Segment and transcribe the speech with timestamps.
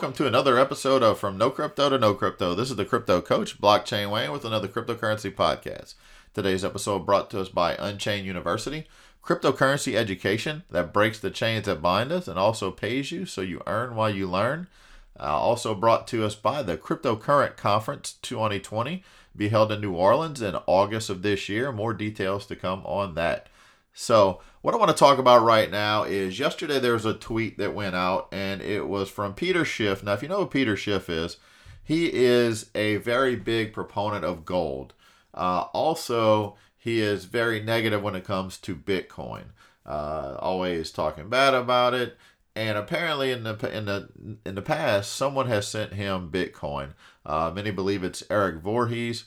[0.00, 2.54] Welcome to another episode of From No Crypto to No Crypto.
[2.54, 5.92] This is the Crypto Coach, Blockchain Wayne, with another cryptocurrency podcast.
[6.32, 8.86] Today's episode brought to us by Unchained University,
[9.22, 13.60] cryptocurrency education that breaks the chains that bind us and also pays you so you
[13.66, 14.68] earn while you learn.
[15.20, 19.04] Uh, also brought to us by the Cryptocurrent Conference 2020,
[19.36, 21.72] be held in New Orleans in August of this year.
[21.72, 23.50] More details to come on that.
[23.92, 27.58] So, what I want to talk about right now is yesterday there was a tweet
[27.58, 30.02] that went out, and it was from Peter Schiff.
[30.02, 31.38] Now, if you know who Peter Schiff is,
[31.82, 34.94] he is a very big proponent of gold.
[35.34, 39.46] Uh, also, he is very negative when it comes to Bitcoin,
[39.84, 42.16] uh, always talking bad about it.
[42.54, 44.08] And apparently, in the in the
[44.44, 46.94] in the past, someone has sent him Bitcoin.
[47.24, 49.24] Uh, many believe it's Eric Voorhees,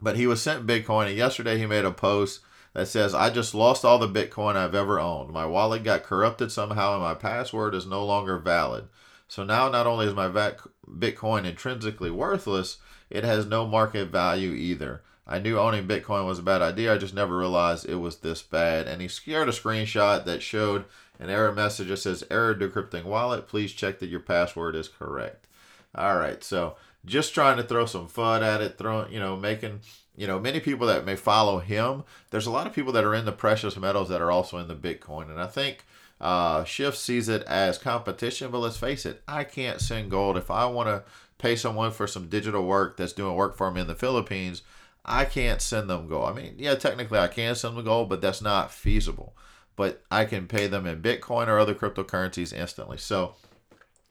[0.00, 1.08] but he was sent Bitcoin.
[1.08, 2.40] And yesterday, he made a post
[2.74, 5.32] that says, I just lost all the Bitcoin I've ever owned.
[5.32, 8.88] My wallet got corrupted somehow and my password is no longer valid.
[9.26, 12.78] So now not only is my Bitcoin intrinsically worthless,
[13.10, 15.02] it has no market value either.
[15.26, 16.94] I knew owning Bitcoin was a bad idea.
[16.94, 18.88] I just never realized it was this bad.
[18.88, 20.86] And he shared a screenshot that showed
[21.18, 23.46] an error message that says error decrypting wallet.
[23.46, 25.46] Please check that your password is correct.
[25.94, 26.42] All right.
[26.42, 29.80] So just trying to throw some fun at it, throwing, you know, making
[30.18, 33.14] you know, many people that may follow him, there's a lot of people that are
[33.14, 35.30] in the precious metals that are also in the Bitcoin.
[35.30, 35.84] And I think
[36.20, 40.36] uh, Schiff sees it as competition, but let's face it, I can't send gold.
[40.36, 41.04] If I want to
[41.38, 44.62] pay someone for some digital work that's doing work for me in the Philippines,
[45.04, 46.30] I can't send them gold.
[46.30, 49.36] I mean, yeah, technically I can send them gold, but that's not feasible.
[49.76, 52.98] But I can pay them in Bitcoin or other cryptocurrencies instantly.
[52.98, 53.36] So,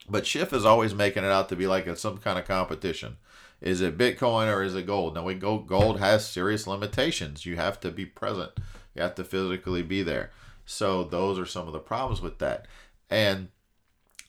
[0.09, 3.17] but Schiff is always making it out to be like it's some kind of competition.
[3.59, 5.15] Is it Bitcoin or is it gold?
[5.15, 7.45] Now we go gold has serious limitations.
[7.45, 8.51] You have to be present.
[8.95, 10.31] You have to physically be there.
[10.65, 12.67] So those are some of the problems with that.
[13.09, 13.49] And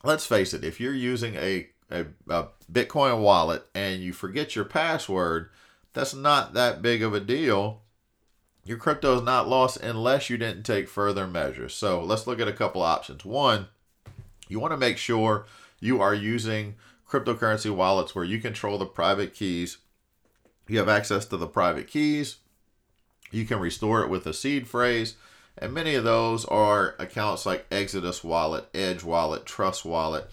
[0.04, 4.64] let's face it, if you're using a, a, a Bitcoin wallet and you forget your
[4.64, 5.50] password,
[5.92, 7.82] that's not that big of a deal.
[8.64, 11.74] Your crypto is not lost unless you didn't take further measures.
[11.74, 13.24] So let's look at a couple options.
[13.24, 13.68] One,
[14.48, 15.46] you want to make sure
[15.80, 16.74] you are using
[17.08, 19.78] cryptocurrency wallets where you control the private keys.
[20.66, 22.36] You have access to the private keys.
[23.30, 25.16] You can restore it with a seed phrase.
[25.56, 30.30] And many of those are accounts like Exodus Wallet, Edge Wallet, Trust Wallet,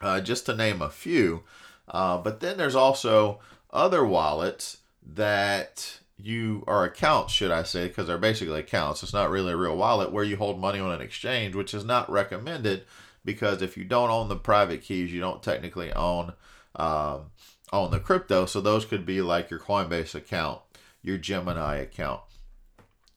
[0.00, 1.44] uh, just to name a few.
[1.88, 3.40] Uh, but then there's also
[3.72, 4.78] other wallets
[5.14, 9.02] that you are accounts, should I say, because they're basically accounts.
[9.02, 11.84] It's not really a real wallet where you hold money on an exchange, which is
[11.84, 12.84] not recommended
[13.24, 16.32] because if you don't own the private keys, you don't technically own
[16.76, 17.30] um,
[17.72, 18.46] own the crypto.
[18.46, 20.60] So those could be like your Coinbase account,
[21.02, 22.20] your Gemini account,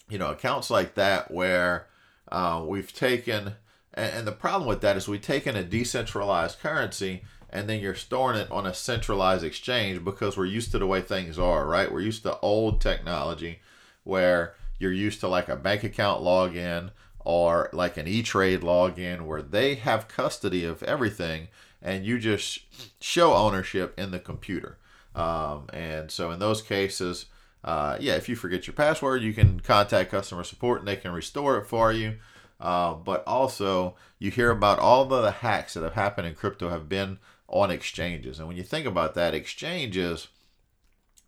[0.10, 1.88] you know, accounts like that where
[2.32, 3.56] uh, we've taken,
[3.94, 7.96] and, and the problem with that is we've taken a decentralized currency and then you're
[7.96, 11.92] storing it on a centralized exchange because we're used to the way things are, right?
[11.92, 13.62] We're used to old technology
[14.04, 16.92] where you're used to like a bank account login
[17.26, 21.48] or like an E-Trade login where they have custody of everything
[21.82, 22.60] and you just
[23.02, 24.78] show ownership in the computer.
[25.14, 27.26] Um, and so in those cases,
[27.64, 31.12] uh, yeah, if you forget your password, you can contact customer support and they can
[31.12, 32.18] restore it for you.
[32.60, 36.88] Uh, but also, you hear about all the hacks that have happened in crypto have
[36.88, 37.18] been
[37.50, 38.40] on exchanges.
[38.40, 40.28] And when you think about that, exchanges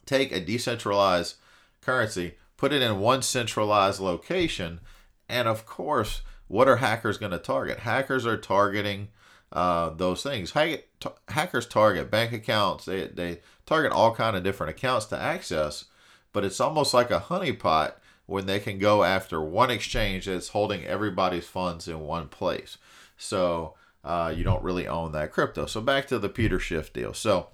[0.05, 1.35] take a decentralized
[1.81, 4.79] currency, put it in one centralized location,
[5.29, 7.79] and of course, what are hackers going to target?
[7.79, 9.09] Hackers are targeting
[9.51, 10.51] uh, those things.
[10.51, 12.85] T- hackers target bank accounts.
[12.85, 15.85] They, they target all kind of different accounts to access.
[16.33, 17.93] But it's almost like a honeypot
[18.25, 22.77] when they can go after one exchange that's holding everybody's funds in one place.
[23.17, 25.65] So uh, you don't really own that crypto.
[25.65, 27.13] So back to the Peter Schiff deal.
[27.13, 27.47] So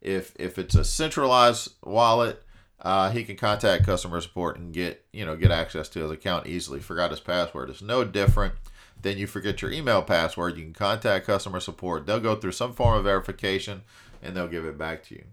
[0.00, 2.42] if if it's a centralized wallet
[2.82, 6.46] uh, he can contact customer support and get you know get access to his account
[6.46, 6.80] easily.
[6.80, 7.70] Forgot his password.
[7.70, 8.54] It's no different
[9.02, 10.56] than you forget your email password.
[10.56, 12.06] You can contact customer support.
[12.06, 13.82] They'll go through some form of verification
[14.22, 15.24] and they'll give it back to you.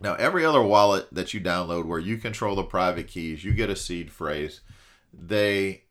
[0.00, 3.70] Now, every other wallet that you download where you control the private keys, you get
[3.70, 4.60] a seed phrase.
[5.12, 5.84] They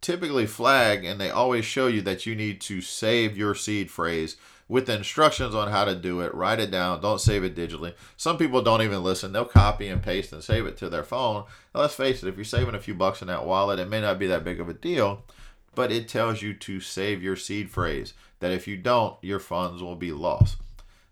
[0.00, 4.36] typically flag and they always show you that you need to save your seed phrase
[4.72, 6.34] with instructions on how to do it.
[6.34, 7.02] Write it down.
[7.02, 7.92] Don't save it digitally.
[8.16, 9.30] Some people don't even listen.
[9.30, 11.44] They'll copy and paste and save it to their phone.
[11.74, 14.00] Now, let's face it, if you're saving a few bucks in that wallet, it may
[14.00, 15.26] not be that big of a deal,
[15.74, 18.14] but it tells you to save your seed phrase.
[18.40, 20.56] That if you don't, your funds will be lost.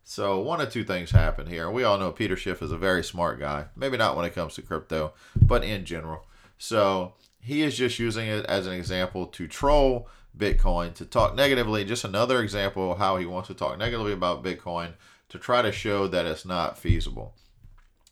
[0.05, 1.71] So one of two things happen here.
[1.71, 3.67] We all know Peter Schiff is a very smart guy.
[3.77, 6.25] Maybe not when it comes to crypto, but in general.
[6.57, 10.09] So he is just using it as an example to troll
[10.41, 11.85] Bitcoin, to talk negatively.
[11.85, 14.95] Just another example of how he wants to talk negatively about Bitcoin
[15.29, 17.35] to try to show that it's not feasible.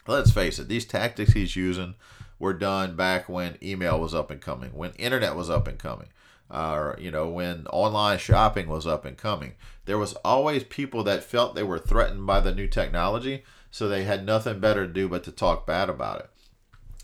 [0.07, 1.95] Let's face it, these tactics he's using
[2.39, 6.09] were done back when email was up and coming, when internet was up and coming,
[6.51, 9.55] or uh, you know, when online shopping was up and coming.
[9.85, 14.05] There was always people that felt they were threatened by the new technology, so they
[14.05, 16.31] had nothing better to do but to talk bad about it.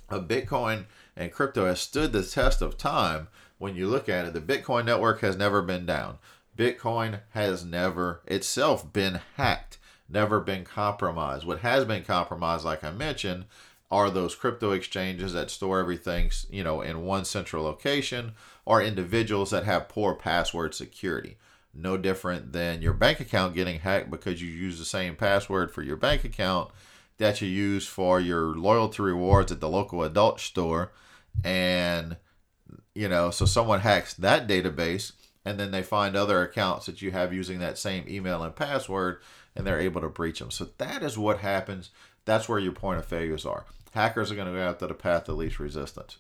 [0.09, 0.85] A Bitcoin
[1.17, 3.29] and crypto has stood the test of time
[3.59, 4.33] when you look at it.
[4.33, 6.19] The Bitcoin network has never been down.
[6.57, 9.79] Bitcoin has never itself been hacked,
[10.09, 11.47] never been compromised.
[11.47, 13.47] What has been compromised, like I mentioned,
[13.91, 18.33] are those crypto exchanges that store everything, you know, in one central location,
[18.65, 21.37] or individuals that have poor password security.
[21.75, 25.83] No different than your bank account getting hacked because you use the same password for
[25.83, 26.71] your bank account
[27.19, 30.93] that you use for your loyalty rewards at the local adult store
[31.43, 32.17] and
[32.95, 35.13] you know so someone hacks that database
[35.45, 39.21] and then they find other accounts that you have using that same email and password
[39.55, 41.91] and they're able to breach them so that is what happens.
[42.25, 43.67] That's where your point of failures are.
[43.93, 46.17] Hackers are going to go after the path of least resistance.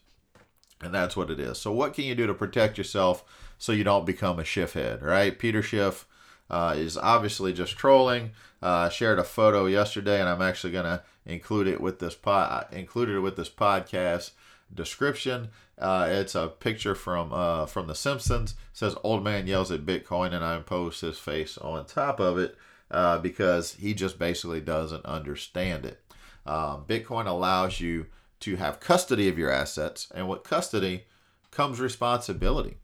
[0.80, 1.58] And that's what it is.
[1.58, 3.24] So what can you do to protect yourself
[3.56, 5.38] so you don't become a Schiff head right?
[5.38, 6.06] Peter Schiff
[6.50, 8.32] uh, is obviously just trolling.
[8.60, 12.66] Uh, shared a photo yesterday and i'm actually going to include it with this pod
[12.72, 14.30] included it with this podcast
[14.72, 15.48] description.
[15.78, 18.52] Uh, it's a picture from uh, from The Simpsons.
[18.52, 22.38] It says old man yells at Bitcoin, and I impose his face on top of
[22.38, 22.56] it
[22.90, 26.00] uh, because he just basically doesn't understand it.
[26.46, 28.06] Um, Bitcoin allows you
[28.40, 31.04] to have custody of your assets, and with custody
[31.50, 32.76] comes responsibility.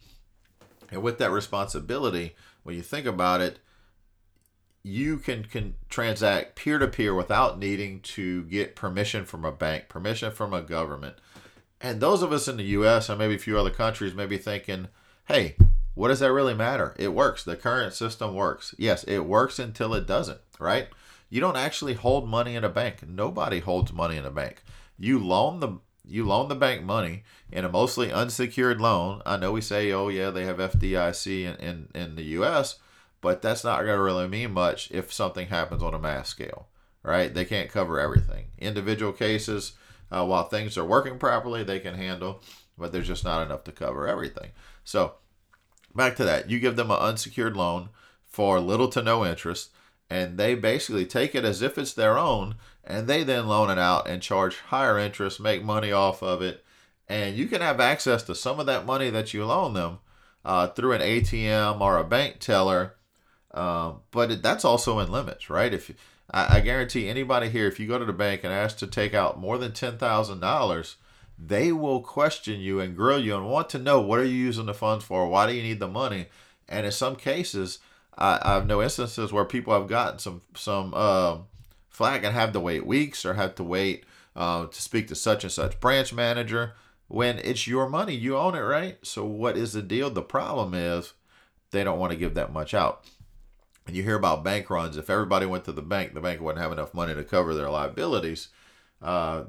[0.90, 3.60] And with that responsibility, when you think about it,
[4.82, 9.88] you can, can transact peer to peer without needing to get permission from a bank,
[9.88, 11.16] permission from a government.
[11.80, 14.38] And those of us in the US and maybe a few other countries may be
[14.38, 14.88] thinking,
[15.26, 15.56] hey,
[15.94, 16.94] what does that really matter?
[16.98, 17.42] It works.
[17.44, 18.74] The current system works.
[18.78, 20.88] Yes, it works until it doesn't, right?
[21.28, 23.06] You don't actually hold money in a bank.
[23.08, 24.62] Nobody holds money in a bank.
[24.98, 27.22] You loan the you loan the bank money
[27.52, 29.22] in a mostly unsecured loan.
[29.24, 32.80] I know we say, oh yeah, they have FDIC in, in, in the US,
[33.20, 36.66] but that's not going to really mean much if something happens on a mass scale,
[37.04, 37.32] right?
[37.32, 38.46] They can't cover everything.
[38.58, 39.72] Individual cases,
[40.10, 42.42] uh, while things are working properly, they can handle,
[42.76, 44.50] but there's just not enough to cover everything.
[44.84, 45.14] So,
[45.94, 47.90] back to that, you give them an unsecured loan
[48.26, 49.70] for little to no interest,
[50.08, 53.78] and they basically take it as if it's their own, and they then loan it
[53.78, 56.64] out and charge higher interest, make money off of it,
[57.08, 59.98] and you can have access to some of that money that you loan them
[60.44, 62.94] uh, through an ATM or a bank teller.
[63.52, 65.74] Uh, but that's also in limits, right?
[65.74, 65.90] If
[66.32, 69.14] I, I guarantee anybody here, if you go to the bank and ask to take
[69.14, 70.96] out more than ten thousand dollars,
[71.38, 74.66] they will question you and grill you and want to know what are you using
[74.66, 75.26] the funds for?
[75.28, 76.26] Why do you need the money?
[76.68, 77.78] And in some cases,
[78.16, 81.38] I, I have no instances where people have gotten some some uh,
[81.88, 84.04] flag and have to wait weeks or have to wait
[84.36, 86.74] uh, to speak to such and such branch manager
[87.08, 88.98] when it's your money, you own it, right?
[89.02, 90.10] So what is the deal?
[90.10, 91.12] The problem is
[91.72, 93.04] they don't want to give that much out
[93.86, 94.96] and you hear about bank runs.
[94.96, 97.70] If everybody went to the bank, the bank wouldn't have enough money to cover their
[97.70, 98.48] liabilities.
[99.02, 99.44] Uh,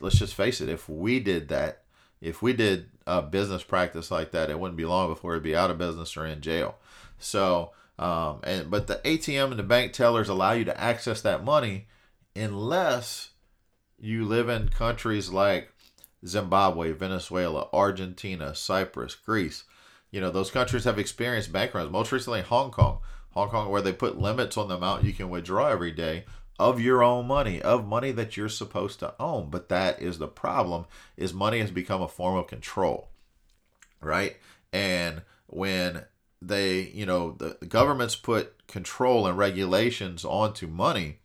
[0.00, 0.68] let's just face it.
[0.68, 1.82] If we did that,
[2.20, 5.56] if we did a business practice like that, it wouldn't be long before it'd be
[5.56, 6.76] out of business or in jail.
[7.18, 11.44] So, um, and but the ATM and the bank tellers allow you to access that
[11.44, 11.86] money
[12.34, 13.30] unless
[13.98, 15.72] you live in countries like
[16.26, 19.64] Zimbabwe, Venezuela, Argentina, Cyprus, Greece.
[20.10, 21.90] You know, those countries have experienced bank runs.
[21.90, 22.98] Most recently, Hong Kong.
[23.32, 26.24] Hong Kong, where they put limits on the amount you can withdraw every day
[26.58, 29.50] of your own money, of money that you're supposed to own.
[29.50, 33.08] But that is the problem: is money has become a form of control,
[34.00, 34.36] right?
[34.72, 36.04] And when
[36.42, 41.18] they, you know, the, governments put control and regulations onto money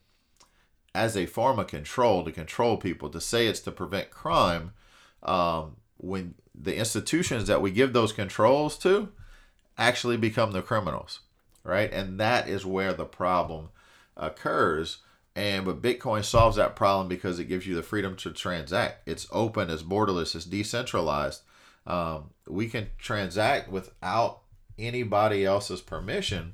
[0.94, 4.74] as a form of control to control people, to say it's to prevent crime.
[5.24, 9.10] Um, when the institutions that we give those controls to
[9.78, 11.22] actually become the criminals
[11.66, 11.92] right?
[11.92, 13.70] And that is where the problem
[14.16, 15.00] occurs.
[15.36, 19.06] And but Bitcoin solves that problem because it gives you the freedom to transact.
[19.06, 21.42] It's open, it's borderless, it's decentralized.
[21.86, 24.42] Um, we can transact without
[24.80, 26.54] anybody else's permission,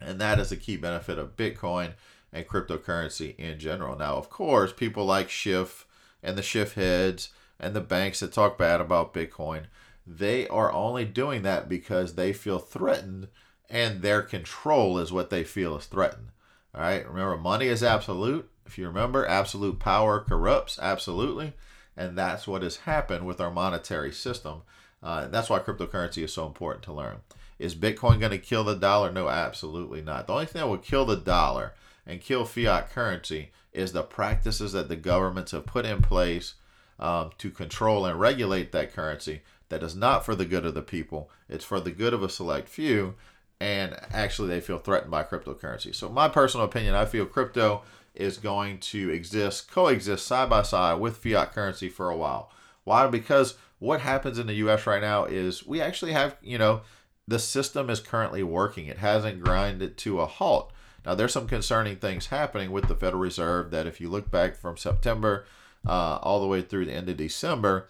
[0.00, 1.92] and that is a key benefit of Bitcoin
[2.32, 3.96] and cryptocurrency in general.
[3.96, 5.86] Now, of course, people like Schiff
[6.22, 7.30] and the Schiff heads
[7.60, 9.64] and the banks that talk bad about Bitcoin,
[10.06, 13.28] they are only doing that because they feel threatened
[13.68, 16.28] and their control is what they feel is threatened.
[16.74, 18.48] All right, remember, money is absolute.
[18.66, 21.54] If you remember, absolute power corrupts absolutely.
[21.96, 24.62] And that's what has happened with our monetary system.
[25.02, 27.18] Uh, that's why cryptocurrency is so important to learn.
[27.58, 29.10] Is Bitcoin going to kill the dollar?
[29.10, 30.26] No, absolutely not.
[30.26, 31.72] The only thing that will kill the dollar
[32.06, 36.54] and kill fiat currency is the practices that the governments have put in place
[36.98, 40.82] um, to control and regulate that currency that is not for the good of the
[40.82, 41.30] people.
[41.48, 43.14] It's for the good of a select few.
[43.60, 45.94] And actually, they feel threatened by cryptocurrency.
[45.94, 47.82] So, my personal opinion, I feel crypto
[48.14, 52.50] is going to exist, coexist side by side with fiat currency for a while.
[52.84, 53.06] Why?
[53.06, 56.82] Because what happens in the US right now is we actually have, you know,
[57.28, 58.86] the system is currently working.
[58.86, 60.72] It hasn't grinded to a halt.
[61.04, 64.56] Now, there's some concerning things happening with the Federal Reserve that if you look back
[64.56, 65.46] from September
[65.86, 67.88] uh, all the way through the end of December,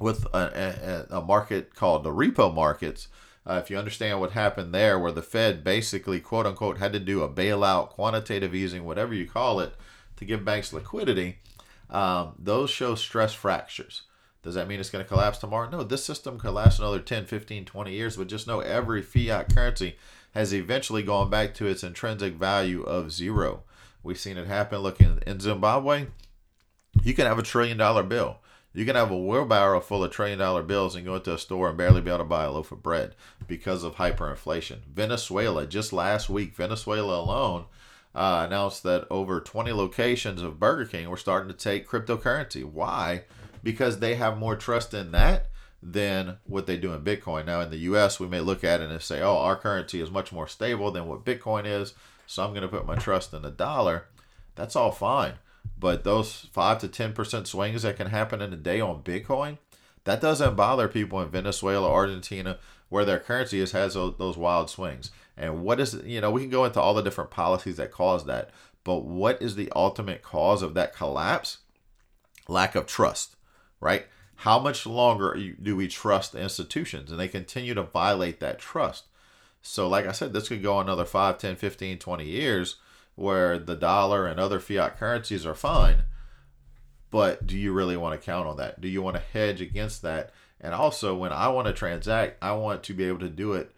[0.00, 3.08] with a, a, a market called the repo markets,
[3.46, 7.00] uh, if you understand what happened there, where the Fed basically, quote unquote, had to
[7.00, 9.74] do a bailout, quantitative easing, whatever you call it,
[10.16, 11.38] to give banks liquidity,
[11.90, 14.02] um, those show stress fractures.
[14.42, 15.70] Does that mean it's going to collapse tomorrow?
[15.70, 19.54] No, this system could last another 10, 15, 20 years, but just know every fiat
[19.54, 19.96] currency
[20.34, 23.62] has eventually gone back to its intrinsic value of zero.
[24.02, 24.78] We've seen it happen.
[24.78, 26.06] Look, in, in Zimbabwe,
[27.04, 28.38] you can have a trillion dollar bill.
[28.74, 31.68] You can have a wheelbarrow full of trillion dollar bills and go into a store
[31.68, 33.14] and barely be able to buy a loaf of bread
[33.46, 34.78] because of hyperinflation.
[34.86, 37.66] Venezuela, just last week, Venezuela alone
[38.14, 42.64] uh, announced that over 20 locations of Burger King were starting to take cryptocurrency.
[42.64, 43.24] Why?
[43.62, 45.46] because they have more trust in that
[45.82, 47.46] than what they do in Bitcoin.
[47.46, 50.10] Now, in the US, we may look at it and say, oh, our currency is
[50.10, 51.94] much more stable than what Bitcoin is,
[52.26, 54.06] so I'm going to put my trust in the dollar.
[54.54, 55.34] That's all fine.
[55.78, 59.58] But those 5 to 10% swings that can happen in a day on Bitcoin,
[60.04, 65.10] that doesn't bother people in Venezuela, Argentina, where their currency is has those wild swings.
[65.36, 68.26] And what is, you know, we can go into all the different policies that cause
[68.26, 68.50] that,
[68.84, 71.58] but what is the ultimate cause of that collapse?
[72.48, 73.36] Lack of trust
[73.82, 74.06] right?
[74.36, 77.10] How much longer do we trust institutions?
[77.10, 79.04] And they continue to violate that trust.
[79.60, 82.76] So, like I said, this could go another 5, 10, 15, 20 years
[83.14, 86.04] where the dollar and other fiat currencies are fine.
[87.10, 88.80] But do you really want to count on that?
[88.80, 90.32] Do you want to hedge against that?
[90.60, 93.74] And also, when I want to transact, I want to be able to do it,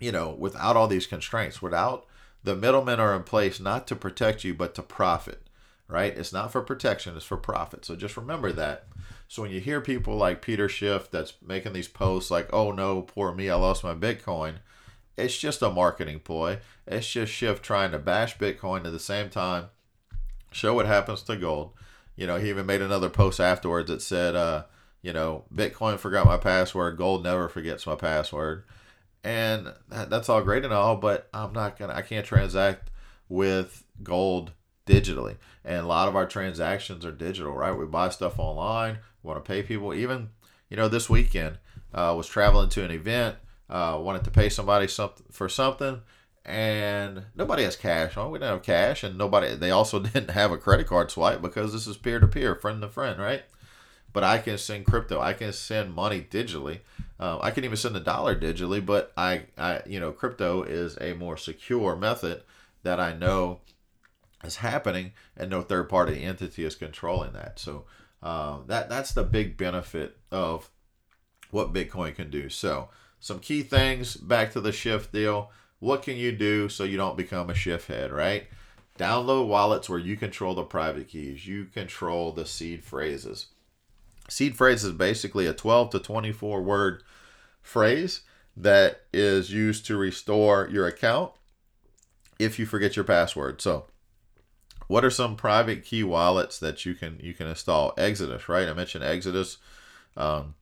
[0.00, 2.06] you know, without all these constraints, without
[2.42, 5.48] the middlemen are in place not to protect you, but to profit,
[5.88, 6.16] right?
[6.16, 7.84] It's not for protection, it's for profit.
[7.84, 8.86] So just remember that.
[9.28, 13.02] So when you hear people like Peter Schiff that's making these posts like, "Oh no,
[13.02, 14.56] poor me, I lost my Bitcoin,"
[15.16, 16.58] it's just a marketing ploy.
[16.86, 19.66] It's just Schiff trying to bash Bitcoin at the same time,
[20.52, 21.72] show what happens to gold.
[22.16, 24.64] You know, he even made another post afterwards that said, uh,
[25.02, 28.64] you know, Bitcoin forgot my password, gold never forgets my password.
[29.22, 32.90] And that's all great and all, but I'm not gonna I can't transact
[33.28, 34.52] with gold
[34.86, 35.36] digitally.
[35.64, 37.72] And a lot of our transactions are digital, right?
[37.72, 39.92] We buy stuff online, want to pay people.
[39.92, 40.30] Even,
[40.70, 41.58] you know, this weekend,
[41.92, 43.36] uh, was traveling to an event,
[43.68, 46.02] uh, wanted to pay somebody something for something,
[46.44, 48.16] and nobody has cash.
[48.16, 49.54] Oh, we didn't have cash, and nobody.
[49.54, 52.80] They also didn't have a credit card swipe because this is peer to peer, friend
[52.82, 53.42] to friend, right?
[54.12, 55.20] But I can send crypto.
[55.20, 56.80] I can send money digitally.
[57.18, 58.84] Uh, I can even send a dollar digitally.
[58.84, 62.42] But I, I, you know, crypto is a more secure method
[62.82, 63.60] that I know
[64.44, 67.58] is happening, and no third party entity is controlling that.
[67.58, 67.84] So
[68.22, 70.70] uh, that that's the big benefit of
[71.50, 72.48] what Bitcoin can do.
[72.48, 72.88] So
[73.26, 75.50] some key things back to the Schiff deal.
[75.80, 78.46] What can you do so you don't become a Schiff head, right?
[79.00, 81.44] Download wallets where you control the private keys.
[81.44, 83.46] You control the seed phrases.
[84.28, 87.02] Seed phrase is basically a 12 to 24 word
[87.62, 88.20] phrase
[88.56, 91.32] that is used to restore your account
[92.38, 93.60] if you forget your password.
[93.60, 93.86] So
[94.86, 97.92] what are some private key wallets that you can you can install?
[97.98, 98.68] Exodus, right?
[98.68, 99.58] I mentioned Exodus,
[100.16, 100.54] um,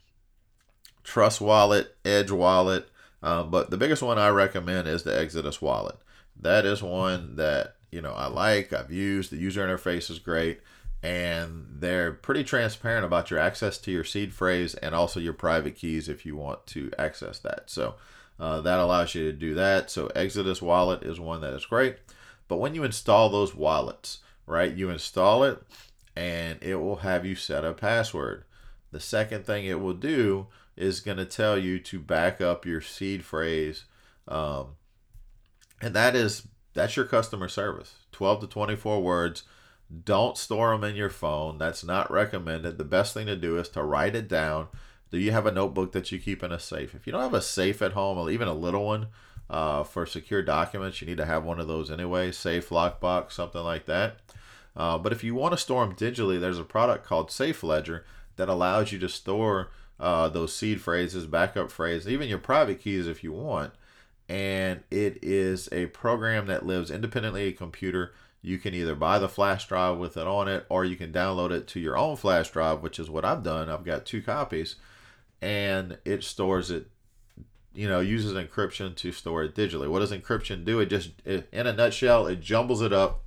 [1.05, 2.89] Trust Wallet, Edge Wallet,
[3.23, 5.97] uh, but the biggest one I recommend is the Exodus wallet.
[6.41, 8.73] That is one that you know I like.
[8.73, 9.31] I've used.
[9.31, 10.61] The user interface is great,
[11.03, 15.77] and they're pretty transparent about your access to your seed phrase and also your private
[15.77, 17.71] keys if you want to access that.
[17.71, 17.95] So
[18.41, 19.91] uh, that allows you to do that.
[19.91, 21.99] So Exodus wallet is one that is great.
[22.49, 25.63] But when you install those wallets, right, you install it
[26.17, 28.45] and it will have you set a password.
[28.93, 30.47] The second thing it will do
[30.77, 33.85] is going to tell you to back up your seed phrase.
[34.27, 34.77] Um,
[35.81, 37.95] and that is that's your customer service.
[38.13, 39.45] 12 to 24 words.
[40.05, 41.59] Don't store them in your phone.
[41.59, 42.79] That's not recommended.
[42.79, 44.69] The best thing to do is to write it down.
[45.11, 46.95] Do you have a notebook that you keep in a safe?
[46.95, 49.09] If you don't have a safe at home or even a little one
[49.49, 53.63] uh, for secure documents, you need to have one of those anyway, safe lockbox, something
[53.63, 54.17] like that.
[54.77, 58.05] Uh, but if you want to store them digitally, there's a product called Safe Ledger
[58.37, 59.71] that allows you to store
[60.01, 63.73] uh, those seed phrases, backup phrases, even your private keys if you want.
[64.29, 68.15] And it is a program that lives independently of a computer.
[68.43, 71.51] You can either buy the flash drive with it on it, or you can download
[71.51, 73.69] it to your own flash drive, which is what I've done.
[73.69, 74.77] I've got two copies,
[75.41, 76.89] and it stores it.
[77.75, 79.89] You know, uses encryption to store it digitally.
[79.89, 80.79] What does encryption do?
[80.79, 83.25] It just, it, in a nutshell, it jumbles it up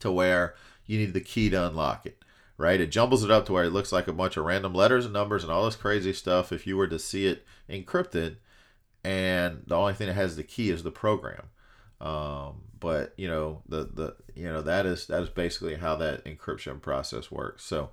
[0.00, 0.54] to where
[0.86, 2.19] you need the key to unlock it
[2.60, 2.80] right?
[2.80, 5.14] It jumbles it up to where it looks like a bunch of random letters and
[5.14, 8.36] numbers and all this crazy stuff if you were to see it encrypted.
[9.02, 11.44] And the only thing that has the key is the program.
[12.02, 16.24] Um, but you know the the you know that is that is basically how that
[16.24, 17.64] encryption process works.
[17.64, 17.90] So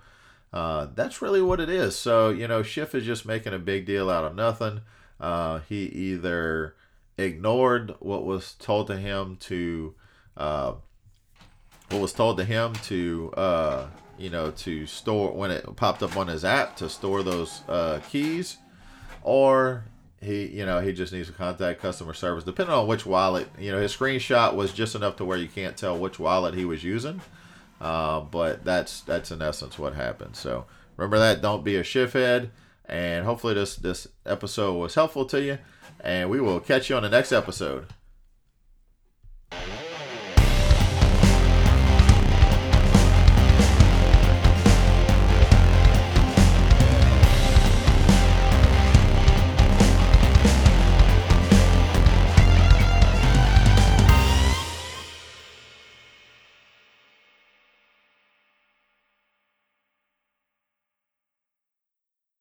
[0.52, 1.96] uh, that's really what it is.
[1.96, 4.82] So you know Schiff is just making a big deal out of nothing.
[5.20, 6.76] Uh, he either
[7.18, 9.96] ignored what was told to him to
[10.36, 10.74] uh,
[11.90, 16.18] what was told to him to uh, you know, to store when it popped up
[16.18, 18.58] on his app to store those uh, keys,
[19.24, 19.84] or
[20.22, 23.48] he, you know, he just needs to contact customer service, depending on which wallet.
[23.60, 26.66] You know, his screenshot was just enough to where you can't tell which wallet he
[26.66, 27.22] was using,
[27.80, 30.36] uh, but that's that's in essence what happened.
[30.36, 31.42] So remember that.
[31.42, 32.50] Don't be a shithead,
[32.86, 35.60] and hopefully this this episode was helpful to you,
[36.02, 37.88] and we will catch you on the next episode.